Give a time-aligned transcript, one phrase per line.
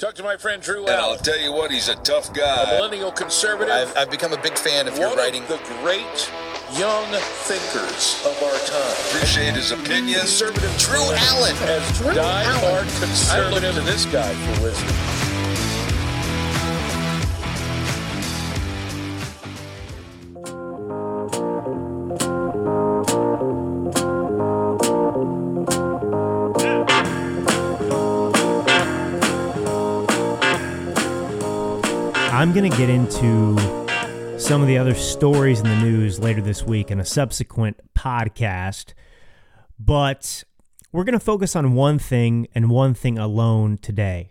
[0.00, 2.62] Talk to my friend Drew And I'll tell you what, he's a tough guy.
[2.62, 2.76] a guy.
[2.76, 3.74] millennial conservative.
[3.74, 5.42] I've, I've become a big fan of your writing.
[5.42, 6.32] of the great
[6.72, 7.04] young
[7.44, 8.96] thinkers of our time.
[9.10, 10.20] Appreciate his opinion.
[10.20, 11.54] Conservative Drew Allen.
[11.64, 13.62] as die-hard conservative.
[13.62, 15.19] I look to this guy for wisdom.
[32.80, 33.58] Get into
[34.38, 38.94] some of the other stories in the news later this week in a subsequent podcast.
[39.78, 40.44] But
[40.90, 44.30] we're going to focus on one thing and one thing alone today.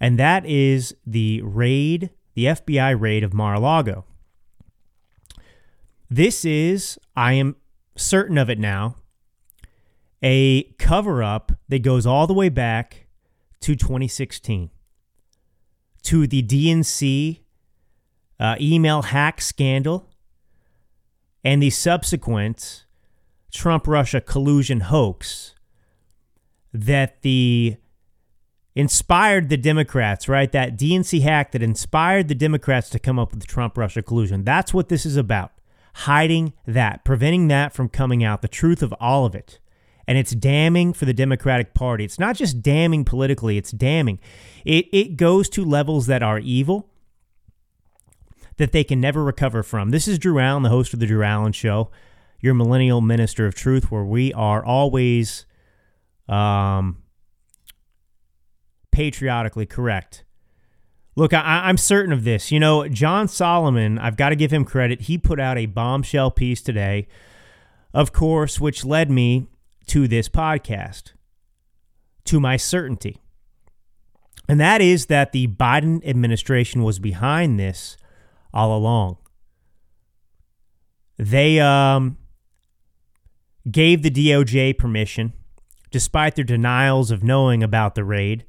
[0.00, 4.06] And that is the raid, the FBI raid of Mar a Lago.
[6.08, 7.56] This is, I am
[7.94, 8.96] certain of it now,
[10.22, 13.06] a cover up that goes all the way back
[13.60, 14.70] to 2016
[16.04, 17.40] to the DNC
[18.38, 20.08] uh, email hack scandal
[21.44, 22.84] and the subsequent
[23.52, 25.54] Trump Russia collusion hoax
[26.72, 27.76] that the
[28.74, 30.52] inspired the Democrats, right?
[30.52, 34.44] That DNC hack that inspired the Democrats to come up with the Trump Russia collusion.
[34.44, 35.52] That's what this is about.
[35.94, 39.58] Hiding that, preventing that from coming out, the truth of all of it.
[40.06, 42.04] And it's damning for the Democratic Party.
[42.04, 44.20] It's not just damning politically, it's damning.
[44.64, 46.90] It, it goes to levels that are evil
[48.56, 49.90] that they can never recover from.
[49.90, 51.90] This is Drew Allen, the host of The Drew Allen Show,
[52.40, 55.46] your millennial minister of truth, where we are always
[56.28, 57.02] um,
[58.90, 60.24] patriotically correct.
[61.16, 62.52] Look, I, I'm certain of this.
[62.52, 65.02] You know, John Solomon, I've got to give him credit.
[65.02, 67.08] He put out a bombshell piece today,
[67.94, 69.48] of course, which led me
[69.86, 71.12] to this podcast,
[72.24, 73.18] to my certainty.
[74.48, 77.96] And that is that the Biden administration was behind this
[78.56, 79.18] all along.
[81.18, 82.16] They um,
[83.70, 85.34] gave the DOJ permission,
[85.90, 88.46] despite their denials of knowing about the raid.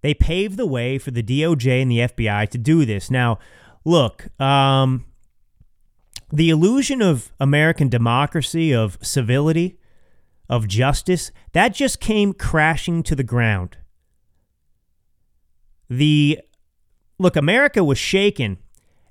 [0.00, 3.10] They paved the way for the DOJ and the FBI to do this.
[3.10, 3.38] Now,
[3.84, 5.04] look, um,
[6.32, 9.78] the illusion of American democracy, of civility,
[10.48, 13.76] of justice, that just came crashing to the ground.
[15.90, 16.40] The
[17.18, 18.56] look, America was shaken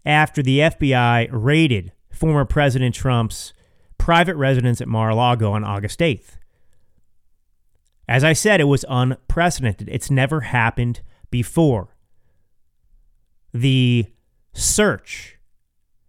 [0.05, 3.53] after the FBI raided former President Trump's
[3.97, 6.37] private residence at Mar a Lago on August 8th.
[8.07, 9.88] As I said, it was unprecedented.
[9.89, 11.95] It's never happened before.
[13.53, 14.07] The
[14.53, 15.38] search,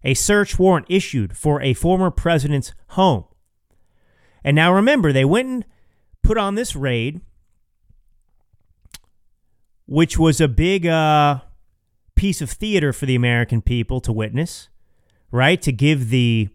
[0.02, 3.24] a search warrant issued for a former president's home.
[4.42, 5.64] And now remember, they went and
[6.22, 7.20] put on this raid,
[9.86, 11.40] which was a big uh,
[12.20, 14.68] piece of theater for the American people to witness,
[15.30, 15.62] right?
[15.62, 16.50] To give the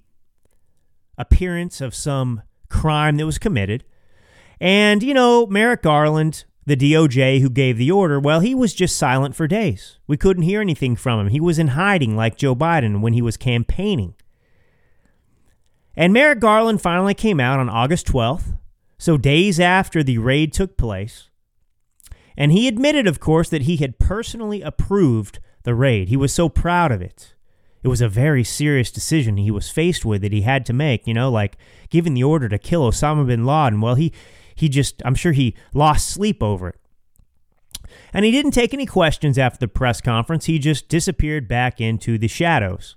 [1.18, 3.84] appearance of some crime that was committed.
[4.60, 8.96] And, you know, Merrick Garland, the DOJ who gave the order, well, he was just
[8.96, 9.98] silent for days.
[10.06, 11.30] We couldn't hear anything from him.
[11.30, 14.14] He was in hiding like Joe Biden when he was campaigning.
[15.96, 18.56] And Merrick Garland finally came out on August 12th,
[19.00, 21.32] so days after the raid took place.
[22.38, 26.08] And he admitted, of course, that he had personally approved the raid.
[26.08, 27.34] He was so proud of it.
[27.84, 31.06] It was a very serious decision he was faced with that he had to make,
[31.06, 31.58] you know, like
[31.90, 33.82] giving the order to kill Osama bin Laden.
[33.82, 34.12] Well, he
[34.56, 36.80] he just I'm sure he lost sleep over it.
[38.12, 40.46] And he didn't take any questions after the press conference.
[40.46, 42.96] He just disappeared back into the shadows.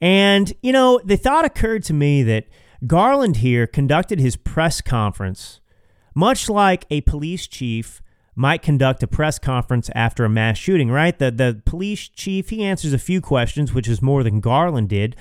[0.00, 2.46] And, you know, the thought occurred to me that
[2.86, 5.60] Garland here conducted his press conference
[6.14, 8.02] much like a police chief
[8.40, 11.18] might conduct a press conference after a mass shooting, right?
[11.18, 15.14] The the police chief, he answers a few questions, which is more than Garland did.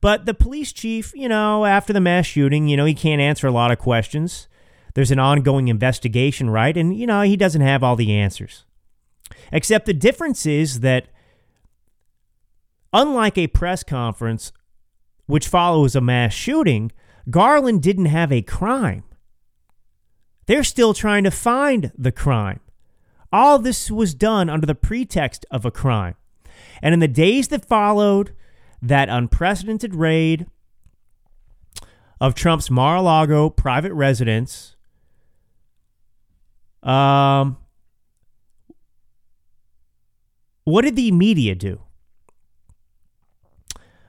[0.00, 3.46] But the police chief, you know, after the mass shooting, you know, he can't answer
[3.46, 4.48] a lot of questions.
[4.94, 6.74] There's an ongoing investigation, right?
[6.74, 8.64] And, you know, he doesn't have all the answers.
[9.52, 11.08] Except the difference is that,
[12.92, 14.52] unlike a press conference,
[15.26, 16.92] which follows a mass shooting,
[17.28, 19.04] Garland didn't have a crime.
[20.46, 22.60] They're still trying to find the crime.
[23.32, 26.14] All this was done under the pretext of a crime.
[26.82, 28.34] And in the days that followed
[28.80, 30.46] that unprecedented raid
[32.20, 34.76] of Trump's Mar a Lago private residence,
[36.82, 37.56] um,
[40.64, 41.80] what did the media do?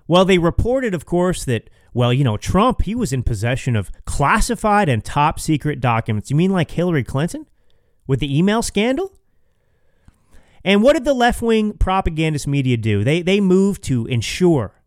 [0.07, 3.89] Well, they reported, of course, that, well, you know, Trump, he was in possession of
[4.03, 6.29] classified and top secret documents.
[6.29, 7.47] You mean like Hillary Clinton
[8.05, 9.13] with the email scandal?
[10.65, 13.05] And what did the left wing propagandist media do?
[13.05, 14.81] They, they moved to ensure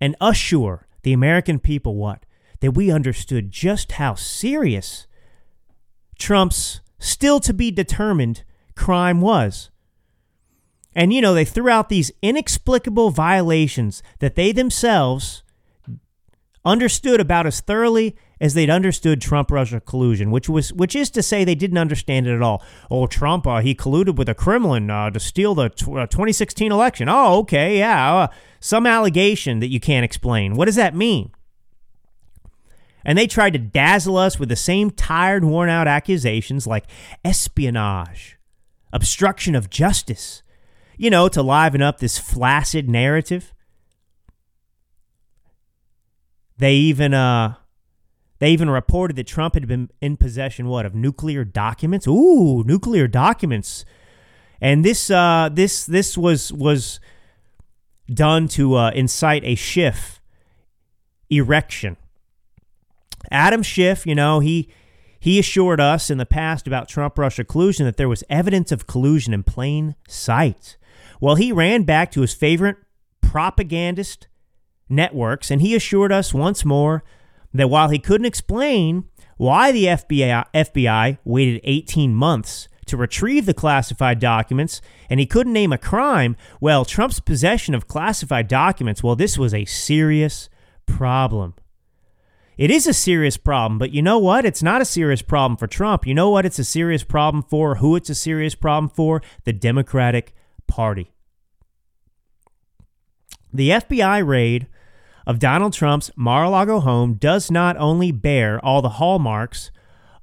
[0.00, 2.24] and assure the American people what?
[2.60, 5.08] That we understood just how serious
[6.16, 8.44] Trump's still to be determined
[8.76, 9.68] crime was.
[10.94, 15.42] And, you know, they threw out these inexplicable violations that they themselves
[16.64, 21.22] understood about as thoroughly as they'd understood Trump Russia collusion, which was which is to
[21.22, 22.62] say they didn't understand it at all.
[22.90, 26.72] Oh, Trump, uh, he colluded with the Kremlin uh, to steal the t- uh, 2016
[26.72, 27.08] election.
[27.08, 28.28] Oh, okay, yeah, uh,
[28.60, 30.54] some allegation that you can't explain.
[30.54, 31.30] What does that mean?
[33.04, 36.86] And they tried to dazzle us with the same tired, worn out accusations like
[37.24, 38.38] espionage,
[38.92, 40.42] obstruction of justice,
[40.96, 43.53] you know, to liven up this flaccid narrative.
[46.58, 47.54] They even uh
[48.38, 52.06] they even reported that Trump had been in possession what of nuclear documents.
[52.06, 53.84] Ooh, nuclear documents.
[54.60, 57.00] And this uh this this was was
[58.12, 60.20] done to uh, incite a Schiff
[61.30, 61.96] erection.
[63.30, 64.68] Adam Schiff, you know, he
[65.18, 68.86] he assured us in the past about Trump Russia collusion that there was evidence of
[68.86, 70.76] collusion in plain sight.
[71.20, 72.76] Well, he ran back to his favorite
[73.22, 74.28] propagandist
[74.88, 77.02] networks and he assured us once more
[77.52, 79.04] that while he couldn't explain
[79.36, 85.52] why the FBI, FBI waited 18 months to retrieve the classified documents and he couldn't
[85.52, 90.48] name a crime, well, Trump's possession of classified documents, well, this was a serious
[90.86, 91.54] problem.
[92.56, 94.44] It is a serious problem, but you know what?
[94.44, 96.06] It's not a serious problem for Trump.
[96.06, 96.46] You know what?
[96.46, 99.22] It's a serious problem for who it's a serious problem for?
[99.44, 100.34] The Democratic
[100.68, 101.10] Party.
[103.52, 104.68] The FBI raid
[105.26, 109.70] of Donald Trump's Mar a Lago home does not only bear all the hallmarks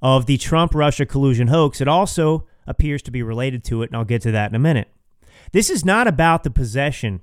[0.01, 3.97] of the Trump Russia collusion hoax, it also appears to be related to it, and
[3.97, 4.89] I'll get to that in a minute.
[5.51, 7.21] This is not about the possession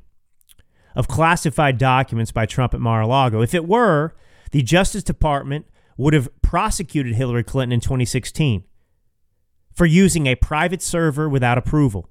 [0.95, 3.41] of classified documents by Trump at Mar a Lago.
[3.41, 4.15] If it were,
[4.51, 5.67] the Justice Department
[5.97, 8.65] would have prosecuted Hillary Clinton in 2016
[9.73, 12.11] for using a private server without approval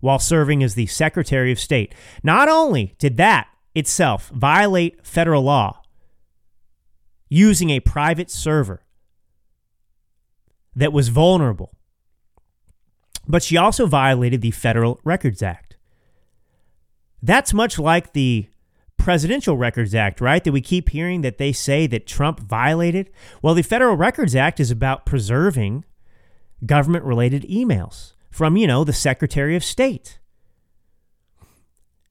[0.00, 1.94] while serving as the Secretary of State.
[2.22, 5.82] Not only did that itself violate federal law,
[7.28, 8.82] using a private server
[10.76, 11.72] that was vulnerable,
[13.26, 15.76] but she also violated the Federal Records Act.
[17.22, 18.48] That's much like the
[18.96, 20.42] Presidential Records Act, right?
[20.44, 23.10] That we keep hearing that they say that Trump violated.
[23.42, 25.84] Well, the Federal Records Act is about preserving
[26.64, 30.18] government related emails from, you know, the Secretary of State.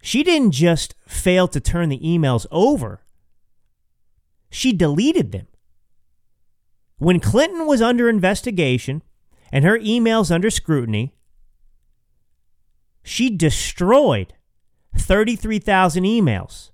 [0.05, 3.05] She didn't just fail to turn the emails over,
[4.49, 5.47] she deleted them.
[6.97, 9.01] When Clinton was under investigation
[9.49, 11.15] and her emails under scrutiny,
[13.01, 14.33] she destroyed
[14.97, 16.71] 33,000 emails.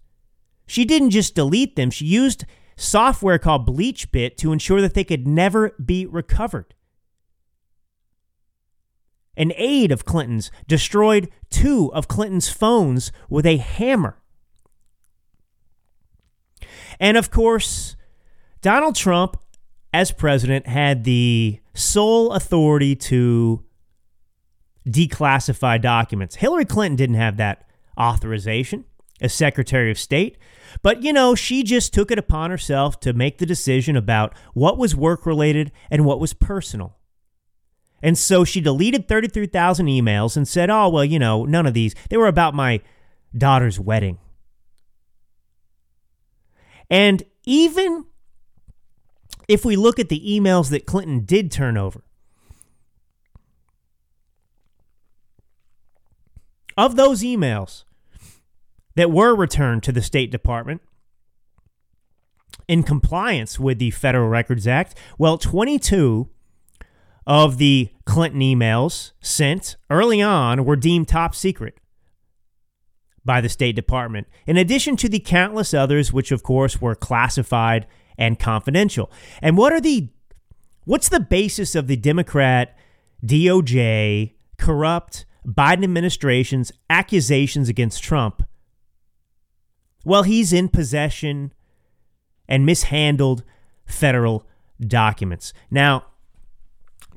[0.65, 2.45] She didn't just delete them, she used
[2.77, 6.73] software called BleachBit to ensure that they could never be recovered.
[9.39, 14.17] An aide of Clinton's destroyed two of Clinton's phones with a hammer.
[16.99, 17.95] And of course,
[18.61, 19.37] Donald Trump,
[19.93, 23.63] as president, had the sole authority to
[24.87, 26.35] declassify documents.
[26.35, 27.65] Hillary Clinton didn't have that
[27.97, 28.83] authorization
[29.21, 30.37] as Secretary of State.
[30.81, 34.77] But, you know, she just took it upon herself to make the decision about what
[34.77, 36.98] was work related and what was personal.
[38.01, 41.95] And so she deleted 33,000 emails and said, oh, well, you know, none of these.
[42.09, 42.81] They were about my
[43.37, 44.17] daughter's wedding.
[46.89, 48.05] And even
[49.47, 52.01] if we look at the emails that Clinton did turn over,
[56.77, 57.83] of those emails
[58.95, 60.81] that were returned to the State Department
[62.67, 66.29] in compliance with the Federal Records Act, well, 22
[67.29, 71.79] of the Clinton emails sent early on were deemed top secret
[73.23, 77.85] by the State Department, in addition to the countless others, which of course were classified
[78.17, 79.11] and confidential.
[79.43, 80.09] And what are the
[80.85, 82.75] what's the basis of the Democrat
[83.23, 88.41] DOJ corrupt Biden administration's accusations against Trump?
[90.03, 91.53] Well, he's in possession
[92.47, 93.43] and mishandled
[93.85, 94.47] federal
[94.79, 95.53] documents.
[95.69, 96.05] Now,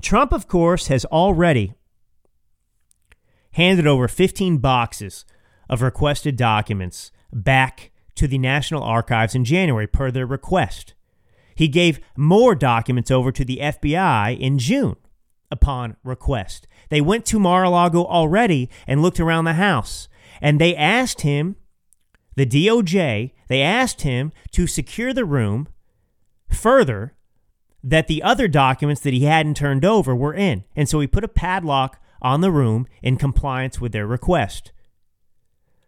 [0.02, 1.75] Trump, of course, has already
[3.52, 5.25] handed over 15 boxes
[5.71, 10.94] of requested documents back to the National Archives in January per their request.
[11.54, 14.97] He gave more documents over to the FBI in June
[15.50, 16.66] upon request.
[16.88, 20.09] They went to Mar a Lago already and looked around the house.
[20.40, 21.56] And they asked him,
[22.35, 25.68] the DOJ, they asked him to secure the room
[26.50, 27.14] further
[27.85, 30.65] that the other documents that he hadn't turned over were in.
[30.77, 34.73] And so he put a padlock on the room in compliance with their request.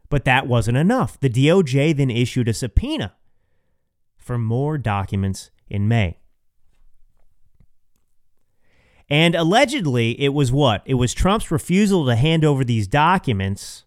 [0.08, 1.18] But that wasn't enough.
[1.20, 3.14] The DOJ then issued a subpoena
[4.16, 6.18] for more documents in May.
[9.08, 10.82] And allegedly, it was what?
[10.86, 13.84] It was Trump's refusal to hand over these documents,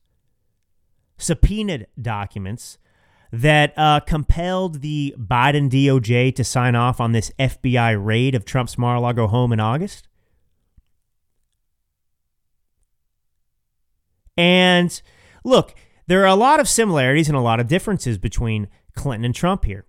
[1.17, 2.77] subpoenaed documents,
[3.31, 8.77] that uh, compelled the Biden DOJ to sign off on this FBI raid of Trump's
[8.77, 10.07] Mar a Lago home in August.
[14.37, 15.01] And
[15.43, 15.73] look,
[16.05, 19.65] there are a lot of similarities and a lot of differences between Clinton and Trump
[19.65, 19.85] here.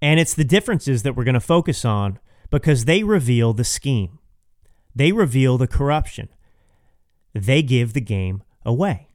[0.00, 2.18] And it's the differences that we're going to focus on
[2.50, 4.18] because they reveal the scheme,
[4.94, 6.28] they reveal the corruption,
[7.32, 9.11] they give the game away.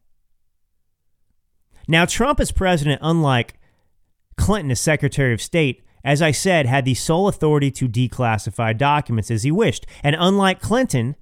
[1.87, 3.55] Now, Trump as president, unlike
[4.37, 9.31] Clinton as Secretary of State, as I said, had the sole authority to declassify documents
[9.31, 9.85] as he wished.
[10.03, 11.15] And unlike Clinton,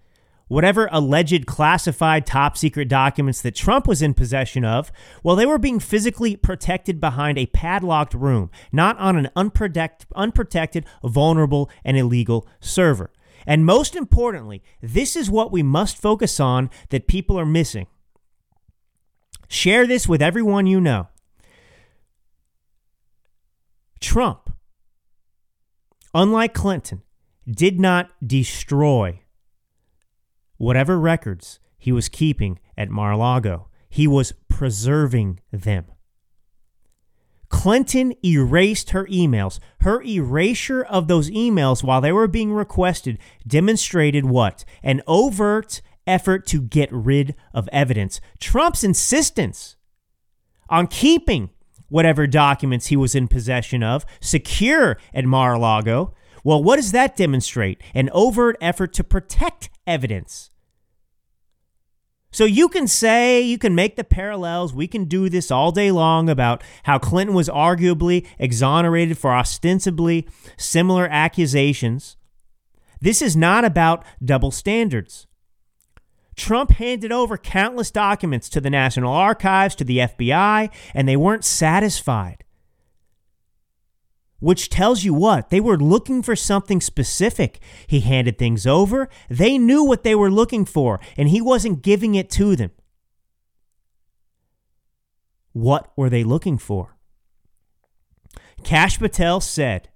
[0.48, 4.92] whatever alleged classified top secret documents that Trump was in possession of,
[5.24, 10.86] well, they were being physically protected behind a padlocked room, not on an unprotect, unprotected,
[11.04, 13.12] vulnerable, and illegal server.
[13.48, 17.88] And most importantly, this is what we must focus on that people are missing.
[19.48, 21.08] Share this with everyone you know.
[24.00, 24.52] Trump,
[26.14, 27.02] unlike Clinton,
[27.50, 29.22] did not destroy
[30.58, 35.86] whatever records he was keeping at Mar a Lago, he was preserving them.
[37.50, 39.60] Clinton erased her emails.
[39.82, 44.66] Her erasure of those emails while they were being requested demonstrated what?
[44.84, 48.22] An overt effort to get rid of evidence.
[48.40, 49.76] Trump's insistence
[50.70, 51.50] on keeping
[51.90, 56.14] whatever documents he was in possession of secure at Mar a Lago.
[56.44, 57.82] Well, what does that demonstrate?
[57.94, 60.50] An overt effort to protect evidence.
[62.32, 64.74] So you can say, you can make the parallels.
[64.74, 70.28] We can do this all day long about how Clinton was arguably exonerated for ostensibly
[70.58, 72.18] similar accusations.
[73.00, 75.28] This is not about double standards.
[76.36, 81.46] Trump handed over countless documents to the National Archives, to the FBI, and they weren't
[81.46, 82.46] satisfied
[84.46, 85.50] which tells you what?
[85.50, 87.60] They were looking for something specific.
[87.88, 89.10] He handed things over.
[89.28, 92.70] They knew what they were looking for, and he wasn't giving it to them.
[95.54, 96.96] What were they looking for?
[98.64, 99.90] Kash Patel said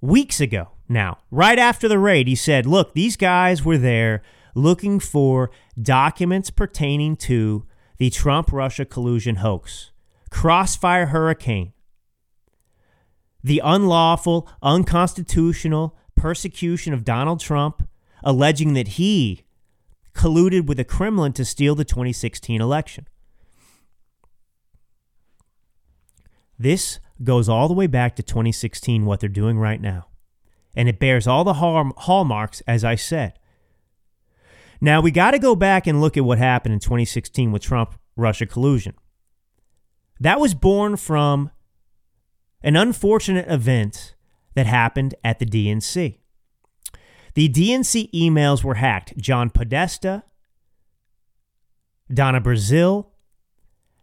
[0.00, 4.22] weeks ago now, right after the raid, he said, Look, these guys were there
[4.56, 7.64] looking for documents pertaining to
[7.98, 9.92] the Trump Russia collusion hoax,
[10.30, 11.72] Crossfire Hurricane,
[13.44, 17.88] the unlawful, unconstitutional persecution of Donald Trump,
[18.24, 19.44] alleging that he
[20.12, 23.06] colluded with the Kremlin to steal the 2016 election.
[26.58, 30.09] This goes all the way back to 2016, what they're doing right now.
[30.76, 33.38] And it bears all the hallmarks, as I said.
[34.80, 37.98] Now, we got to go back and look at what happened in 2016 with Trump
[38.16, 38.94] Russia collusion.
[40.20, 41.50] That was born from
[42.62, 44.14] an unfortunate event
[44.54, 46.18] that happened at the DNC.
[47.34, 49.16] The DNC emails were hacked.
[49.16, 50.24] John Podesta,
[52.12, 53.06] Donna Brazile,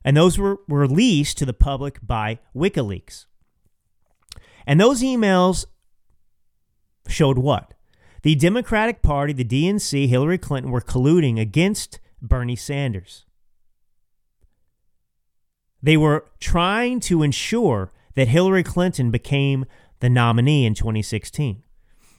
[0.03, 3.25] and those were released to the public by WikiLeaks.
[4.65, 5.65] And those emails
[7.07, 7.73] showed what?
[8.23, 13.25] The Democratic Party, the DNC, Hillary Clinton were colluding against Bernie Sanders.
[15.81, 19.65] They were trying to ensure that Hillary Clinton became
[19.99, 21.63] the nominee in 2016.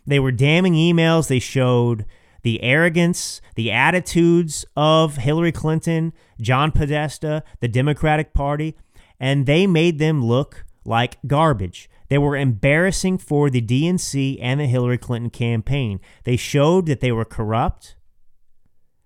[0.07, 1.29] They were damning emails.
[1.29, 2.07] They showed
[2.43, 8.77] the arrogance, the attitudes of Hillary Clinton, John Podesta, the Democratic Party,
[9.21, 11.91] and they made them look like garbage.
[12.09, 16.01] They were embarrassing for the DNC and the Hillary Clinton campaign.
[16.25, 17.97] They showed that they were corrupt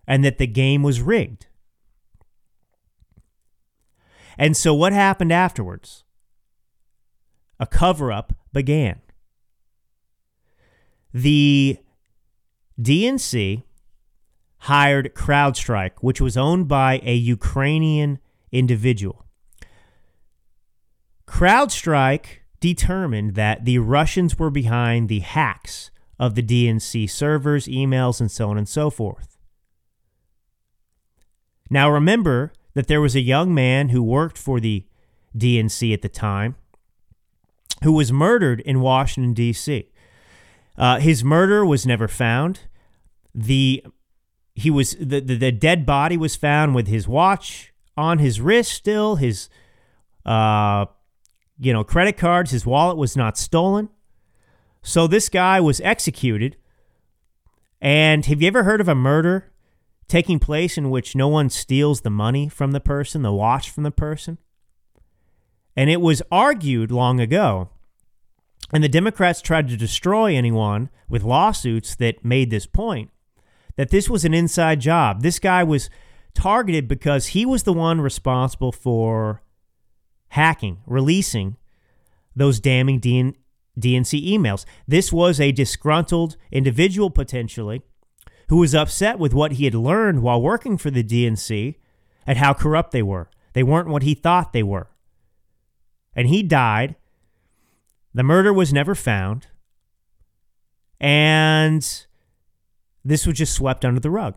[0.06, 1.46] and that the game was rigged.
[4.38, 6.04] And so, what happened afterwards?
[7.62, 9.00] a cover up began.
[11.14, 11.78] The
[12.80, 13.62] DNC
[14.58, 18.18] hired CrowdStrike, which was owned by a Ukrainian
[18.50, 19.26] individual.
[21.28, 28.30] CrowdStrike determined that the Russians were behind the hacks of the DNC servers, emails, and
[28.30, 29.36] so on and so forth.
[31.68, 34.86] Now, remember that there was a young man who worked for the
[35.36, 36.54] DNC at the time
[37.82, 39.90] who was murdered in Washington, D.C.
[40.78, 42.60] Uh, his murder was never found.
[43.34, 43.84] The
[44.54, 48.72] he was the, the, the dead body was found with his watch on his wrist
[48.72, 49.48] still his
[50.26, 50.84] uh
[51.62, 53.88] you know credit cards his wallet was not stolen.
[54.82, 56.56] So this guy was executed.
[57.80, 59.52] And have you ever heard of a murder
[60.08, 63.84] taking place in which no one steals the money from the person the watch from
[63.84, 64.38] the person?
[65.76, 67.70] And it was argued long ago
[68.72, 73.10] and the democrats tried to destroy anyone with lawsuits that made this point
[73.76, 75.22] that this was an inside job.
[75.22, 75.88] This guy was
[76.34, 79.42] targeted because he was the one responsible for
[80.32, 81.56] hacking, releasing
[82.34, 83.34] those damning DN-
[83.78, 84.64] DNC emails.
[84.88, 87.82] This was a disgruntled individual potentially
[88.48, 91.76] who was upset with what he had learned while working for the DNC
[92.26, 93.28] and how corrupt they were.
[93.52, 94.88] They weren't what he thought they were.
[96.16, 96.96] And he died.
[98.14, 99.48] The murder was never found.
[100.98, 101.82] And
[103.04, 104.36] this was just swept under the rug.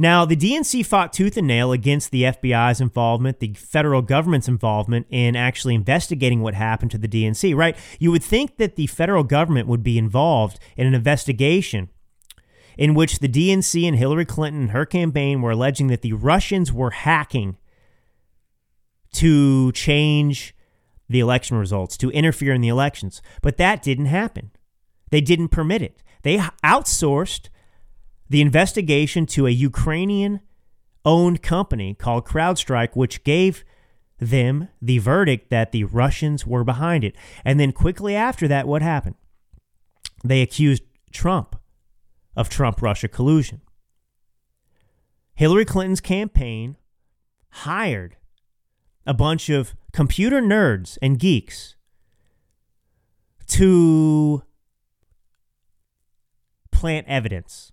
[0.00, 5.06] Now, the DNC fought tooth and nail against the FBI's involvement, the federal government's involvement
[5.10, 7.76] in actually investigating what happened to the DNC, right?
[7.98, 11.88] You would think that the federal government would be involved in an investigation
[12.78, 16.72] in which the DNC and Hillary Clinton and her campaign were alleging that the Russians
[16.72, 17.56] were hacking
[19.14, 20.54] to change
[21.08, 23.20] the election results, to interfere in the elections.
[23.42, 24.52] But that didn't happen.
[25.10, 26.02] They didn't permit it.
[26.22, 27.48] They outsourced
[28.28, 30.40] the investigation to a Ukrainian
[31.04, 33.64] owned company called CrowdStrike, which gave
[34.18, 37.14] them the verdict that the Russians were behind it.
[37.44, 39.14] And then quickly after that, what happened?
[40.24, 40.82] They accused
[41.12, 41.56] Trump
[42.36, 43.60] of Trump Russia collusion.
[45.34, 46.76] Hillary Clinton's campaign
[47.50, 48.16] hired
[49.06, 51.76] a bunch of computer nerds and geeks
[53.46, 54.42] to
[56.70, 57.72] plant evidence.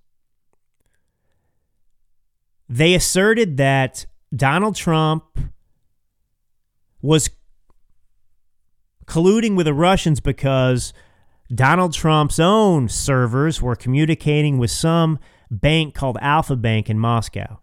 [2.67, 5.23] They asserted that Donald Trump
[7.01, 7.30] was
[9.06, 10.93] colluding with the Russians because
[11.54, 15.19] Donald Trump's own servers were communicating with some
[15.51, 17.60] bank called Alfa Bank in Moscow.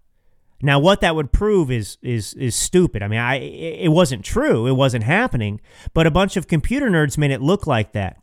[0.64, 3.02] Now, what that would prove is is is stupid.
[3.02, 4.68] I mean, I it wasn't true.
[4.68, 5.60] It wasn't happening.
[5.92, 8.18] But a bunch of computer nerds made it look like that,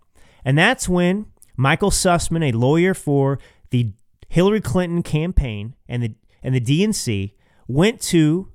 [0.46, 1.26] and that's when
[1.58, 3.40] Michael Sussmann, a lawyer for
[3.72, 3.92] the
[4.30, 7.34] Hillary Clinton campaign and the and the DNC,
[7.68, 8.52] went to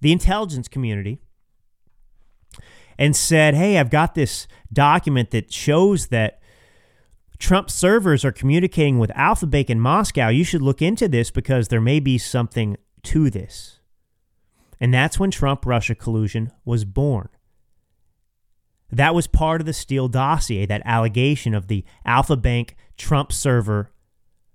[0.00, 1.20] the intelligence community
[2.98, 6.40] and said, "Hey, I've got this document that shows that
[7.38, 9.12] Trump servers are communicating with
[9.46, 10.28] Bank in Moscow.
[10.28, 13.80] You should look into this because there may be something to this."
[14.80, 17.28] And that's when Trump Russia collusion was born.
[18.90, 23.92] That was part of the Steele dossier, that allegation of the Alfa Bank Trump server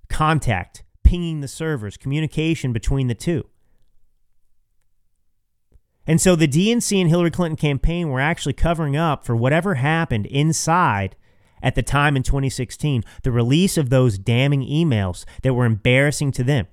[0.09, 3.47] contact, pinging the servers, communication between the two.
[6.07, 10.25] And so the DNC and Hillary Clinton campaign were actually covering up for whatever happened
[10.25, 11.15] inside
[11.61, 16.43] at the time in 2016, the release of those damning emails that were embarrassing to
[16.43, 16.65] them.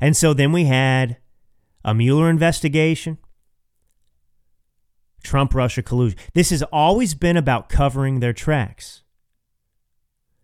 [0.00, 1.18] And so then we had
[1.84, 3.18] a Mueller investigation.
[5.22, 6.18] Trump Russia collusion.
[6.32, 9.02] This has always been about covering their tracks.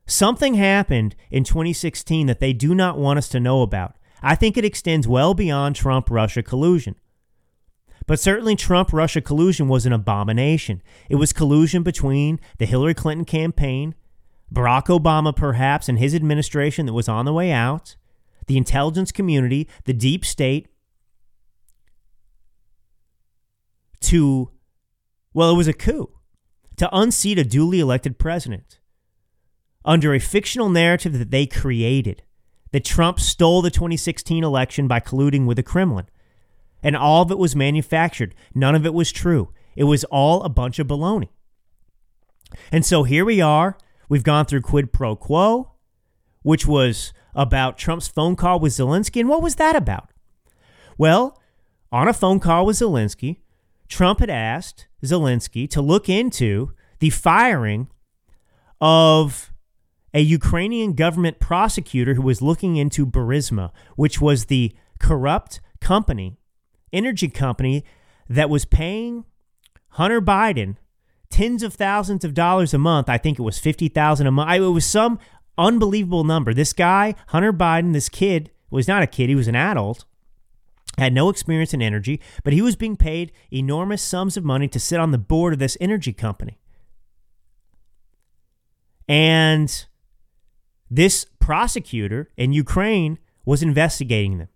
[0.07, 3.97] Something happened in 2016 that they do not want us to know about.
[4.23, 6.97] I think it extends well beyond Trump Russia collusion.
[8.07, 10.83] But certainly, Trump Russia collusion was an abomination.
[11.09, 13.95] It was collusion between the Hillary Clinton campaign,
[14.53, 17.97] Barack Obama, perhaps, and his administration that was on the way out,
[18.47, 20.69] the intelligence community, the deep state,
[24.01, 24.51] to
[25.33, 26.13] well, it was a coup
[26.77, 28.79] to unseat a duly elected president
[29.85, 32.23] under a fictional narrative that they created
[32.73, 36.07] that Trump stole the 2016 election by colluding with the Kremlin.
[36.83, 38.35] And all of it was manufactured.
[38.55, 39.53] None of it was true.
[39.77, 41.29] It was all a bunch of baloney.
[42.73, 43.79] And so here we are.
[44.09, 45.73] We've gone through quid pro quo,
[46.43, 49.21] which was about Trump's phone call with Zelensky.
[49.21, 50.11] And what was that about?
[50.99, 51.41] Well,
[51.91, 53.39] on a phone call with Zelensky,
[53.89, 57.89] Trump had asked Zelensky to look into the firing
[58.81, 59.53] of
[60.15, 66.39] a Ukrainian government prosecutor who was looking into Burisma, which was the corrupt company,
[66.93, 67.85] energy company
[68.29, 69.25] that was paying
[69.91, 70.77] Hunter Biden
[71.31, 73.09] tens of thousands of dollars a month.
[73.09, 74.53] I think it was 50,000 a month.
[74.53, 75.19] It was some
[75.59, 76.55] unbelievable number.
[76.55, 80.05] This guy, Hunter Biden, this kid, was not a kid, he was an adult,
[80.97, 84.79] had no experience in energy, but he was being paid enormous sums of money to
[84.79, 86.61] sit on the board of this energy company.
[89.09, 89.87] And
[90.91, 94.49] this prosecutor in Ukraine was investigating them.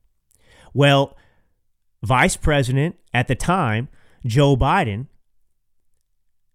[0.73, 1.17] Well,
[2.03, 3.89] Vice President at the time,
[4.25, 5.07] Joe Biden,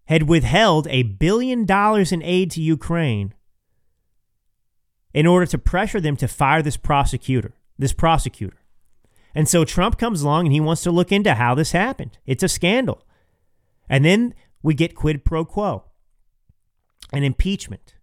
[0.06, 3.34] had withheld a billion dollars in aid to Ukraine
[5.12, 8.58] in order to pressure them to fire this prosecutor, this prosecutor.
[9.34, 12.18] And so Trump comes along and he wants to look into how this happened.
[12.26, 13.02] It's a scandal.
[13.88, 15.84] And then we get quid pro quo,
[17.12, 17.94] an impeachment.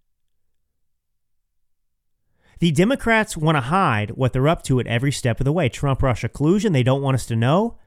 [2.62, 5.68] The Democrats want to hide what they're up to at every step of the way.
[5.68, 7.80] Trump Russia collusion, they don't want us to know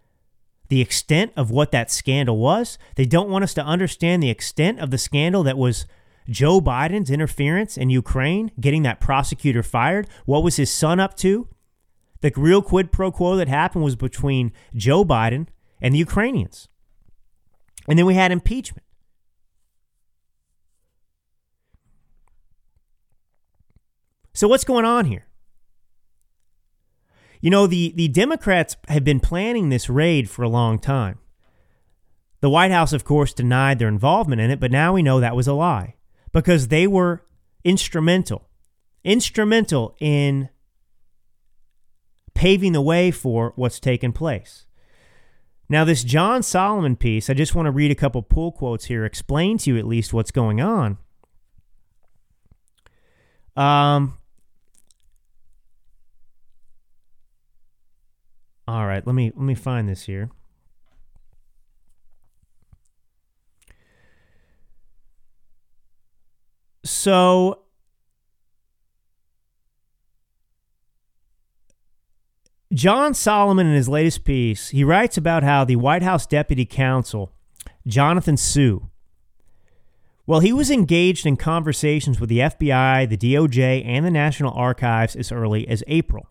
[0.69, 2.77] the extent of what that scandal was.
[2.97, 5.87] They don't want us to understand the extent of the scandal that was
[6.29, 10.09] Joe Biden's interference in Ukraine, getting that prosecutor fired.
[10.25, 11.47] What was his son up to?
[12.23, 15.47] The real quid pro quo that happened was between Joe Biden
[15.81, 16.67] and the Ukrainians.
[17.87, 18.84] And then we had impeachment.
[24.35, 25.27] So, what's going on here?
[27.41, 31.19] You know, the, the Democrats have been planning this raid for a long time.
[32.41, 35.37] The White House, of course, denied their involvement in it, but now we know that
[35.37, 35.95] was a lie
[36.33, 37.25] because they were
[37.65, 38.49] instrumental,
[39.05, 40.49] instrumental in
[42.35, 44.67] paving the way for what's taken place.
[45.69, 49.05] Now, this John Solomon piece, I just want to read a couple pull quotes here,
[49.05, 50.99] explain to you at least what's going on.
[53.57, 54.19] Um,
[58.67, 60.31] All right, let me let me find this here.
[66.85, 67.61] So
[72.73, 77.33] John Solomon in his latest piece, he writes about how the White House Deputy Counsel,
[77.87, 78.91] Jonathan Su,
[80.27, 85.15] well, he was engaged in conversations with the FBI, the DOJ, and the National Archives
[85.15, 86.27] as early as April.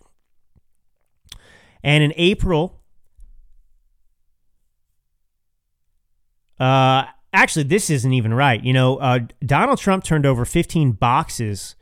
[1.83, 2.81] And in April,
[6.59, 8.63] uh, actually, this isn't even right.
[8.63, 11.75] You know, uh, Donald Trump turned over 15 boxes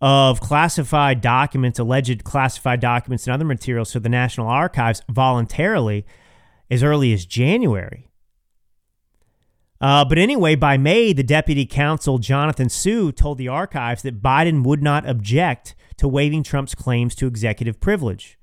[0.00, 6.06] of classified documents, alleged classified documents, and other materials to the National Archives voluntarily
[6.70, 8.10] as early as January.
[9.80, 14.62] Uh, but anyway, by May, the deputy counsel, Jonathan Su, told the archives that Biden
[14.64, 18.38] would not object to waiving Trump's claims to executive privilege.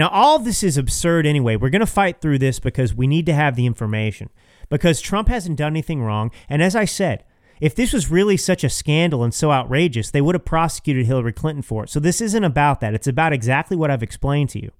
[0.00, 1.56] Now, all this is absurd anyway.
[1.56, 4.30] We're going to fight through this because we need to have the information.
[4.70, 6.30] Because Trump hasn't done anything wrong.
[6.48, 7.22] And as I said,
[7.60, 11.34] if this was really such a scandal and so outrageous, they would have prosecuted Hillary
[11.34, 11.90] Clinton for it.
[11.90, 12.94] So this isn't about that.
[12.94, 14.70] It's about exactly what I've explained to you.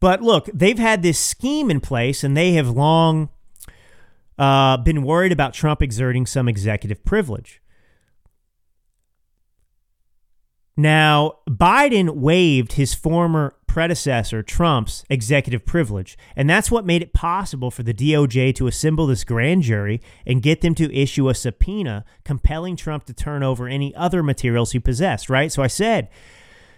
[0.00, 3.28] But look, they've had this scheme in place and they have long
[4.38, 7.60] uh, been worried about Trump exerting some executive privilege.
[10.80, 17.70] Now, Biden waived his former predecessor, Trump's executive privilege, and that's what made it possible
[17.70, 22.06] for the DOJ to assemble this grand jury and get them to issue a subpoena
[22.24, 25.52] compelling Trump to turn over any other materials he possessed, right?
[25.52, 26.08] So I said,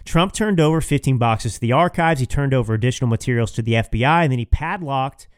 [0.04, 3.74] Trump turned over 15 boxes to the archives, he turned over additional materials to the
[3.74, 5.28] FBI, and then he padlocked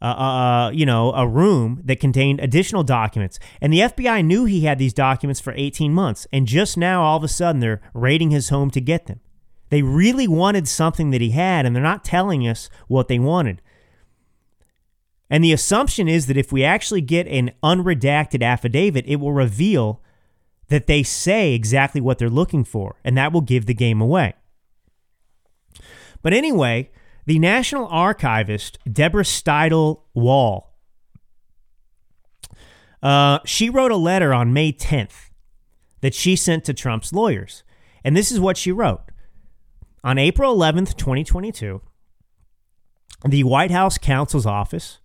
[0.00, 3.38] uh, uh, uh, you know, a room that contained additional documents.
[3.60, 6.26] And the FBI knew he had these documents for 18 months.
[6.32, 9.20] And just now, all of a sudden, they're raiding his home to get them.
[9.70, 13.60] They really wanted something that he had, and they're not telling us what they wanted.
[15.28, 20.00] And the assumption is that if we actually get an unredacted affidavit, it will reveal
[20.68, 24.34] that they say exactly what they're looking for, and that will give the game away.
[26.22, 26.90] But anyway,
[27.28, 30.74] the National Archivist, Debra Steidel Wall,
[33.02, 35.28] uh, she wrote a letter on May 10th
[36.00, 37.64] that she sent to Trump's lawyers.
[38.02, 39.02] And this is what she wrote.
[40.02, 41.82] On April 11th, 2022,
[43.28, 45.00] the White House counsel's office,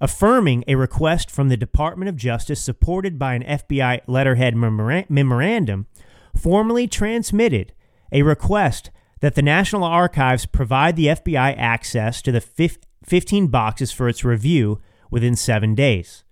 [0.00, 5.86] affirming a request from the Department of Justice supported by an FBI letterhead memorandum,
[6.34, 7.74] formally transmitted
[8.10, 12.40] a request that the National Archives provide the FBI access to the
[13.04, 16.24] 15 boxes for its review within seven days,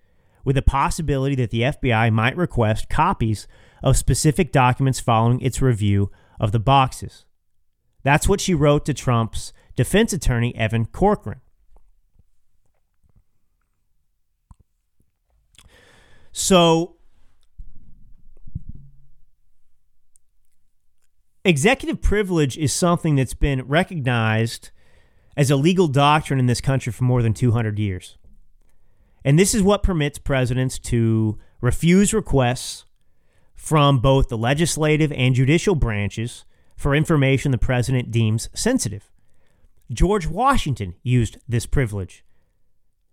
[0.45, 3.47] with the possibility that the FBI might request copies
[3.83, 7.25] of specific documents following its review of the boxes.
[8.03, 11.41] That's what she wrote to Trump's defense attorney, Evan Corcoran.
[16.31, 16.96] So
[21.47, 24.71] executive privilege is something that's been recognized
[25.35, 28.17] as a legal doctrine in this country for more than 200 years.
[29.23, 32.85] And this is what permits presidents to refuse requests
[33.55, 39.11] from both the legislative and judicial branches for information the president deems sensitive.
[39.91, 42.23] George Washington used this privilege.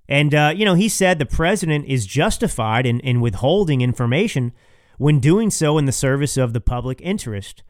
[0.09, 4.53] And, uh, you know, he said the president is justified in, in withholding information
[4.99, 7.62] when doing so in the service of the public interest,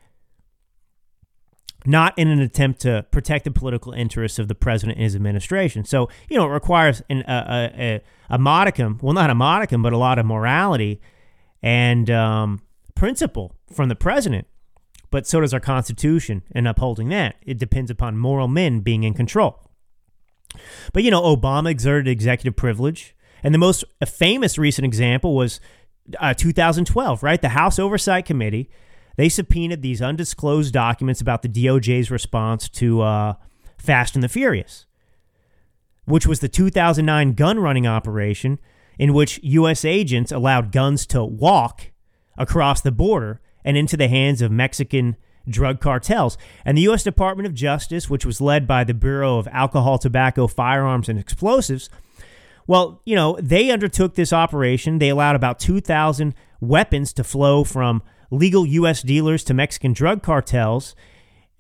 [1.87, 5.85] not in an attempt to protect the political interests of the president and his administration.
[5.85, 9.93] So, you know, it requires an, a, a, a modicum, well, not a modicum, but
[9.93, 11.01] a lot of morality
[11.63, 12.63] and um,
[12.95, 14.47] principle from the president.
[15.11, 17.37] But so does our Constitution in upholding that.
[17.43, 19.61] It depends upon moral men being in control.
[20.93, 23.15] But, you know, Obama exerted executive privilege.
[23.43, 25.61] And the most famous recent example was
[26.19, 27.41] uh, 2012, right?
[27.41, 28.71] The House Oversight Committee,
[29.17, 33.35] they subpoenaed these undisclosed documents about the DOJ's response to uh,
[33.79, 34.87] Fast and the Furious,
[36.05, 38.59] which was the 2009 gun running operation
[38.99, 39.85] in which U.S.
[39.85, 41.93] agents allowed guns to walk
[42.39, 45.17] across the border and into the hands of Mexican
[45.49, 46.39] drug cartels.
[46.65, 47.03] And the U.S.
[47.03, 51.91] Department of Justice, which was led by the Bureau of Alcohol, Tobacco, Firearms, and Explosives,
[52.67, 54.99] well, you know, they undertook this operation.
[54.99, 58.03] They allowed about 2,000 weapons to flow from
[58.35, 59.03] legal U.S.
[59.03, 60.95] dealers to Mexican drug cartels,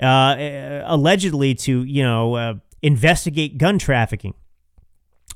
[0.00, 4.34] uh, allegedly to, you know, uh, investigate gun trafficking.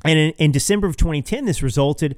[0.05, 2.17] And in, in December of 2010, this resulted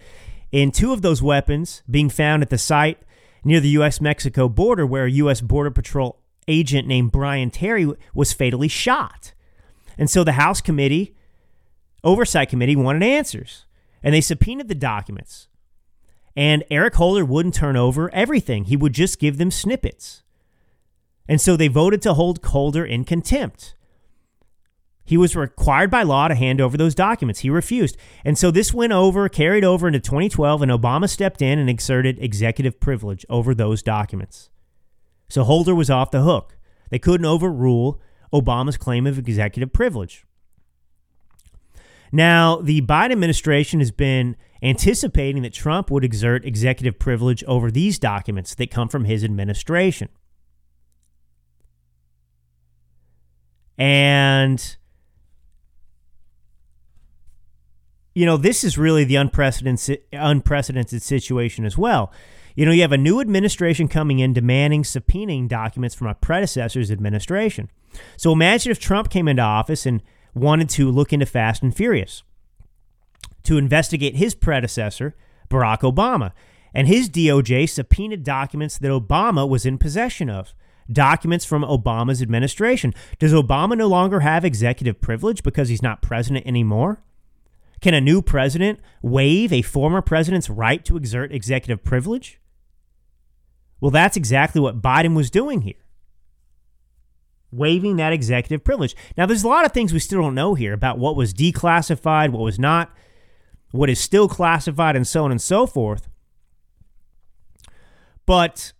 [0.53, 2.99] in two of those weapons being found at the site
[3.45, 4.01] near the U.S.
[4.01, 5.41] Mexico border, where a U.S.
[5.41, 9.33] Border Patrol agent named Brian Terry was fatally shot.
[9.97, 11.15] And so the House Committee,
[12.03, 13.67] Oversight Committee, wanted answers.
[14.03, 15.49] And they subpoenaed the documents.
[16.41, 20.23] And Eric Holder wouldn't turn over everything, he would just give them snippets.
[21.29, 23.75] And so they voted to hold Holder in contempt.
[25.05, 27.41] He was required by law to hand over those documents.
[27.41, 27.99] He refused.
[28.25, 32.19] And so this went over, carried over into 2012, and Obama stepped in and exerted
[32.19, 34.49] executive privilege over those documents.
[35.29, 36.57] So Holder was off the hook.
[36.89, 38.01] They couldn't overrule
[38.33, 40.25] Obama's claim of executive privilege.
[42.11, 47.99] Now, the Biden administration has been anticipating that Trump would exert executive privilege over these
[47.99, 50.09] documents that come from his administration.
[53.79, 54.77] And,
[58.15, 62.13] you know, this is really the unprecedented, unprecedented situation as well.
[62.55, 66.91] You know, you have a new administration coming in demanding subpoenaing documents from a predecessor's
[66.91, 67.71] administration.
[68.19, 70.03] So imagine if Trump came into office and
[70.35, 72.23] wanted to look into Fast and Furious
[73.45, 75.15] to investigate his predecessor,
[75.49, 76.33] Barack Obama.
[76.73, 80.55] And his DOJ subpoenaed documents that Obama was in possession of,
[80.91, 82.95] documents from Obama's administration.
[83.19, 87.03] Does Obama no longer have executive privilege because he's not president anymore?
[87.81, 92.39] Can a new president waive a former president's right to exert executive privilege?
[93.81, 95.75] Well, that's exactly what Biden was doing here.
[97.51, 98.95] Waiving that executive privilege.
[99.17, 102.31] Now, there's a lot of things we still don't know here about what was declassified,
[102.31, 102.95] what was not,
[103.71, 106.09] what is still classified, and so on and so forth.
[108.27, 108.73] But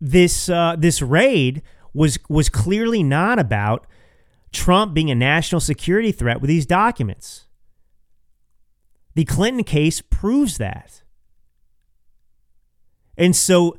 [0.00, 1.62] this uh, this raid
[1.94, 3.86] was was clearly not about
[4.52, 7.46] Trump being a national security threat with these documents.
[9.14, 11.02] The Clinton case proves that.
[13.16, 13.78] And so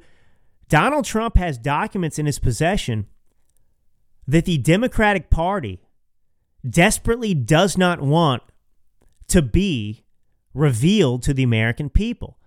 [0.68, 3.06] Donald Trump has documents in his possession
[4.28, 5.80] that the Democratic Party
[6.70, 8.44] desperately does not want
[9.28, 10.06] to be
[10.54, 12.38] revealed to the American people.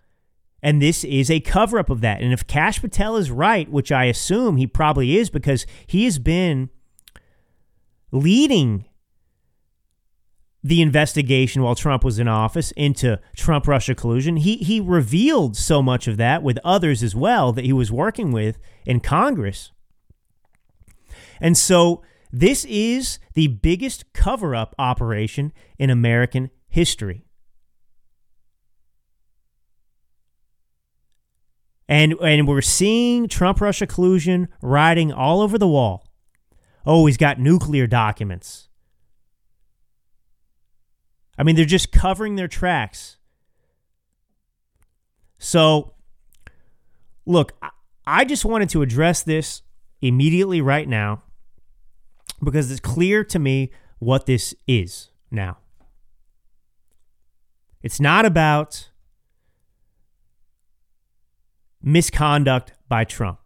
[0.63, 2.21] And this is a cover up of that.
[2.21, 6.19] And if Kash Patel is right, which I assume he probably is because he has
[6.19, 6.69] been
[8.13, 8.85] leading
[10.63, 14.37] the investigation while Trump was in office into Trump Russia collusion.
[14.37, 18.31] He he revealed so much of that with others as well that he was working
[18.31, 19.73] with in Congress.
[21.41, 22.03] And so
[22.33, 27.25] this is the biggest cover-up operation in American history.
[31.89, 36.07] And and we're seeing Trump Russia collusion riding all over the wall.
[36.87, 38.69] Oh, he's got nuclear documents.
[41.37, 43.17] I mean, they're just covering their tracks.
[45.39, 45.95] So,
[47.27, 47.59] look,
[48.07, 49.63] I just wanted to address this
[50.01, 51.25] immediately right now
[52.43, 55.59] because it's clear to me what this is now.
[57.83, 58.91] It's not about
[61.83, 63.39] misconduct by Trump.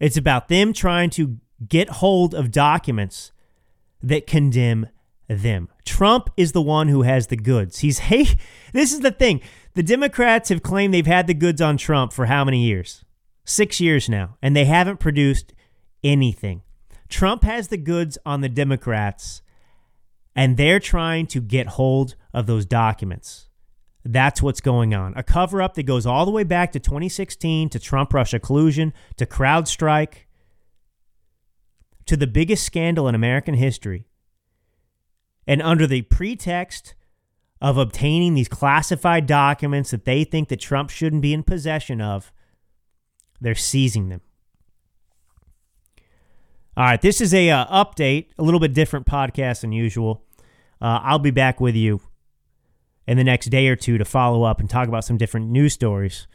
[0.00, 3.32] It's about them trying to get hold of documents
[4.02, 4.88] that condemn
[5.28, 5.68] them.
[5.84, 7.78] Trump is the one who has the goods.
[7.78, 8.26] He's hey,
[8.72, 9.40] this is the thing.
[9.74, 13.04] The Democrats have claimed they've had the goods on Trump for how many years?
[13.44, 15.52] 6 years now, and they haven't produced
[16.04, 16.62] anything.
[17.12, 19.42] Trump has the goods on the Democrats,
[20.34, 23.50] and they're trying to get hold of those documents.
[24.02, 25.12] That's what's going on.
[25.14, 28.94] A cover up that goes all the way back to 2016 to Trump Russia collusion
[29.18, 30.24] to CrowdStrike
[32.06, 34.06] to the biggest scandal in American history.
[35.46, 36.94] And under the pretext
[37.60, 42.32] of obtaining these classified documents that they think that Trump shouldn't be in possession of,
[43.40, 44.22] they're seizing them.
[46.74, 50.24] All right, this is a uh, update, a little bit different podcast than usual.
[50.80, 52.00] Uh, I'll be back with you
[53.06, 55.74] in the next day or two to follow up and talk about some different news
[55.74, 56.26] stories.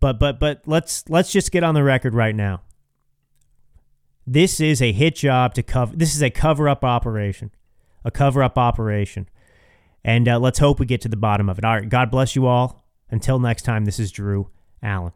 [0.00, 2.62] But but but let's let's just get on the record right now.
[4.26, 5.94] This is a hit job to cover.
[5.94, 7.50] This is a cover up operation,
[8.04, 9.28] a cover up operation,
[10.02, 11.64] and uh, let's hope we get to the bottom of it.
[11.64, 12.82] All right, God bless you all.
[13.10, 14.50] Until next time, this is Drew
[14.82, 15.12] Allen.